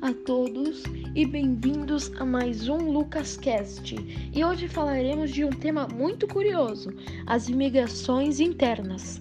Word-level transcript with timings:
a 0.00 0.14
todos 0.14 0.84
e 1.14 1.26
bem-vindos 1.26 2.12
a 2.20 2.24
mais 2.24 2.68
um 2.68 2.76
LucasCast. 2.76 3.96
E 4.32 4.44
hoje 4.44 4.68
falaremos 4.68 5.30
de 5.30 5.44
um 5.44 5.50
tema 5.50 5.88
muito 5.88 6.28
curioso: 6.28 6.90
as 7.26 7.48
imigrações 7.48 8.38
internas. 8.38 9.20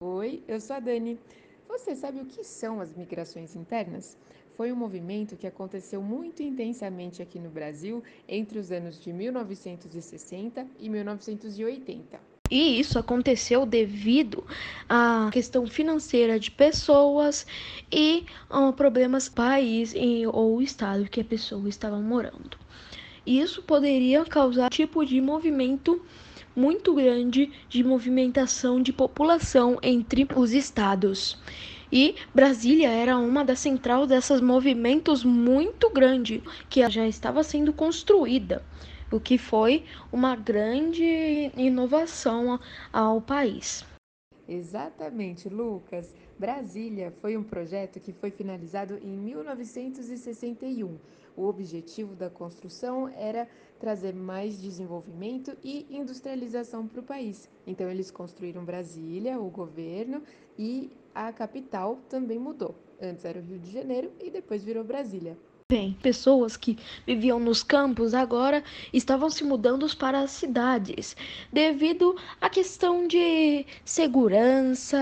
Oi, 0.00 0.42
eu 0.46 0.60
sou 0.60 0.76
a 0.76 0.80
Dani. 0.80 1.18
Você 1.68 1.96
sabe 1.96 2.20
o 2.20 2.26
que 2.26 2.44
são 2.44 2.80
as 2.80 2.94
migrações 2.94 3.56
internas? 3.56 4.16
Foi 4.56 4.70
um 4.70 4.76
movimento 4.76 5.36
que 5.36 5.46
aconteceu 5.46 6.00
muito 6.00 6.42
intensamente 6.42 7.22
aqui 7.22 7.40
no 7.40 7.50
Brasil 7.50 8.04
entre 8.28 8.58
os 8.58 8.70
anos 8.70 9.00
de 9.00 9.12
1960 9.12 10.66
e 10.78 10.88
1980. 10.88 12.39
E 12.50 12.80
isso 12.80 12.98
aconteceu 12.98 13.64
devido 13.64 14.44
à 14.88 15.30
questão 15.32 15.66
financeira 15.66 16.38
de 16.38 16.50
pessoas 16.50 17.46
e 17.92 18.24
a 18.48 18.72
problemas 18.72 19.28
país 19.28 19.94
ou 20.32 20.60
estado 20.60 21.08
que 21.08 21.20
a 21.20 21.24
pessoa 21.24 21.68
estava 21.68 21.98
morando. 21.98 22.58
Isso 23.24 23.62
poderia 23.62 24.24
causar 24.24 24.70
tipo 24.70 25.04
de 25.04 25.20
movimento 25.20 26.02
muito 26.54 26.94
grande 26.94 27.50
de 27.68 27.82
movimentação 27.84 28.82
de 28.82 28.92
população 28.92 29.78
entre 29.82 30.26
os 30.34 30.52
estados. 30.52 31.38
E 31.92 32.14
Brasília 32.34 32.88
era 32.88 33.18
uma 33.18 33.44
das 33.44 33.58
centrais 33.58 34.08
desses 34.08 34.40
movimentos 34.40 35.24
muito 35.24 35.90
grande 35.90 36.42
que 36.68 36.88
já 36.88 37.06
estava 37.06 37.42
sendo 37.42 37.72
construída 37.72 38.62
o 39.10 39.18
que 39.18 39.36
foi 39.36 39.84
uma 40.12 40.36
grande 40.36 41.50
inovação 41.56 42.60
ao 42.92 43.20
país. 43.20 43.84
Exatamente, 44.50 45.48
Lucas. 45.48 46.12
Brasília 46.36 47.12
foi 47.20 47.36
um 47.36 47.44
projeto 47.44 48.00
que 48.00 48.12
foi 48.12 48.32
finalizado 48.32 48.98
em 48.98 49.16
1961. 49.16 50.98
O 51.36 51.46
objetivo 51.46 52.16
da 52.16 52.28
construção 52.28 53.08
era 53.08 53.46
trazer 53.78 54.12
mais 54.12 54.60
desenvolvimento 54.60 55.56
e 55.62 55.86
industrialização 55.88 56.84
para 56.88 57.00
o 57.00 57.04
país. 57.04 57.48
Então, 57.64 57.88
eles 57.88 58.10
construíram 58.10 58.64
Brasília, 58.64 59.38
o 59.38 59.48
governo, 59.48 60.20
e 60.58 60.90
a 61.14 61.32
capital 61.32 62.00
também 62.08 62.36
mudou. 62.36 62.74
Antes 63.00 63.24
era 63.24 63.38
o 63.38 63.42
Rio 63.42 63.60
de 63.60 63.70
Janeiro 63.70 64.10
e 64.18 64.30
depois 64.30 64.64
virou 64.64 64.82
Brasília. 64.82 65.38
Bem, 65.70 65.96
pessoas 66.02 66.56
que 66.56 66.76
viviam 67.06 67.38
nos 67.38 67.62
campos 67.62 68.12
agora 68.12 68.64
estavam 68.92 69.30
se 69.30 69.44
mudando 69.44 69.86
para 69.96 70.18
as 70.18 70.32
cidades, 70.32 71.16
devido 71.52 72.16
à 72.40 72.50
questão 72.50 73.06
de 73.06 73.64
segurança 73.84 74.98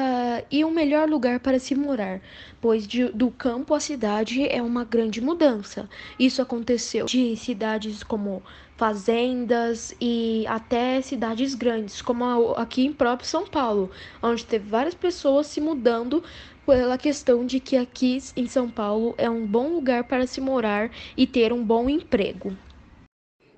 e 0.51 0.63
um 0.67 0.71
melhor 0.71 1.09
lugar 1.09 1.41
para 1.41 1.59
se 1.59 1.75
morar, 1.75 2.21
pois 2.61 2.87
de, 2.87 3.07
do 3.07 3.31
campo 3.31 3.73
à 3.73 3.81
cidade 3.81 4.47
é 4.47 4.61
uma 4.61 4.85
grande 4.85 5.23
mudança. 5.23 5.89
Isso 6.19 6.43
aconteceu 6.43 7.07
de 7.07 7.35
cidades 7.35 8.03
como 8.03 8.43
fazendas 8.77 9.97
e 9.99 10.45
até 10.47 11.01
cidades 11.01 11.55
grandes, 11.55 12.03
como 12.03 12.53
aqui 12.53 12.85
em 12.85 12.93
próprio 12.93 13.27
São 13.27 13.47
Paulo, 13.47 13.91
onde 14.23 14.45
teve 14.45 14.69
várias 14.69 14.95
pessoas 14.95 15.47
se 15.47 15.63
mudando 15.63 16.23
pela 16.69 16.99
questão 16.99 17.47
de 17.47 17.61
que 17.61 17.79
aqui 17.79 18.19
em 18.37 18.47
São 18.47 18.71
Paulo 18.71 19.15
é 19.17 19.31
um 19.31 19.47
bom 19.47 19.73
lugar 19.73 20.05
para 20.05 20.27
se 20.27 20.39
morar 20.39 20.91
e 21.17 21.27
ter 21.27 21.51
um 21.51 21.65
bom 21.65 21.89
emprego. 21.89 22.55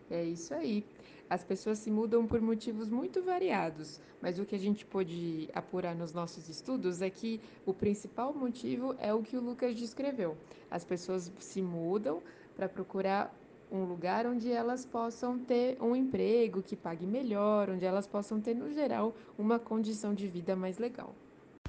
É 0.08 0.22
isso 0.22 0.54
aí. 0.54 0.84
As 1.28 1.42
pessoas 1.42 1.80
se 1.80 1.90
mudam 1.90 2.24
por 2.24 2.40
motivos 2.40 2.88
muito 2.88 3.20
variados, 3.20 4.00
mas 4.22 4.38
o 4.38 4.44
que 4.44 4.54
a 4.54 4.58
gente 4.58 4.86
pôde 4.86 5.48
apurar 5.52 5.92
nos 5.92 6.12
nossos 6.12 6.48
estudos 6.48 7.02
é 7.02 7.10
que 7.10 7.40
o 7.66 7.74
principal 7.74 8.32
motivo 8.32 8.94
é 9.00 9.12
o 9.12 9.22
que 9.22 9.36
o 9.36 9.40
Lucas 9.40 9.74
descreveu. 9.74 10.36
As 10.70 10.84
pessoas 10.84 11.32
se 11.40 11.60
mudam 11.60 12.22
para 12.54 12.68
procurar 12.68 13.36
um 13.72 13.82
lugar 13.82 14.24
onde 14.24 14.52
elas 14.52 14.84
possam 14.84 15.36
ter 15.36 15.76
um 15.82 15.96
emprego 15.96 16.62
que 16.62 16.76
pague 16.76 17.06
melhor, 17.06 17.70
onde 17.70 17.84
elas 17.84 18.06
possam 18.06 18.40
ter, 18.40 18.54
no 18.54 18.70
geral, 18.72 19.12
uma 19.36 19.58
condição 19.58 20.14
de 20.14 20.28
vida 20.28 20.54
mais 20.54 20.78
legal. 20.78 21.12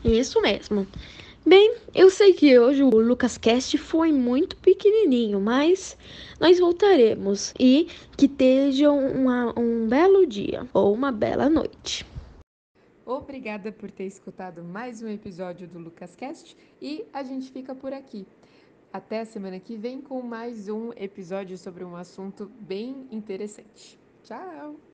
Isso 0.03 0.41
mesmo. 0.41 0.87
Bem, 1.45 1.75
eu 1.93 2.09
sei 2.09 2.33
que 2.33 2.57
hoje 2.59 2.83
o 2.83 2.89
LucasCast 2.89 3.77
foi 3.77 4.11
muito 4.11 4.55
pequenininho, 4.57 5.39
mas 5.39 5.97
nós 6.39 6.59
voltaremos 6.59 7.53
e 7.59 7.87
que 8.15 8.25
esteja 8.25 8.91
uma, 8.91 9.57
um 9.59 9.87
belo 9.87 10.25
dia 10.27 10.67
ou 10.73 10.93
uma 10.93 11.11
bela 11.11 11.49
noite. 11.49 12.05
Obrigada 13.05 13.71
por 13.71 13.89
ter 13.89 14.05
escutado 14.05 14.63
mais 14.63 15.01
um 15.01 15.07
episódio 15.07 15.67
do 15.67 15.79
LucasCast 15.79 16.55
e 16.79 17.05
a 17.11 17.23
gente 17.23 17.51
fica 17.51 17.73
por 17.73 17.91
aqui. 17.91 18.25
Até 18.93 19.21
a 19.21 19.25
semana 19.25 19.59
que 19.59 19.77
vem 19.77 20.01
com 20.01 20.21
mais 20.21 20.67
um 20.67 20.91
episódio 20.95 21.57
sobre 21.57 21.83
um 21.83 21.95
assunto 21.95 22.51
bem 22.59 23.07
interessante. 23.11 23.99
Tchau! 24.23 24.81